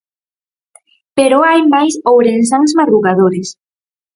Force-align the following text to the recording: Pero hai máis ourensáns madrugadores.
Pero 1.17 1.37
hai 1.47 1.61
máis 1.73 1.93
ourensáns 2.13 2.71
madrugadores. 2.79 3.47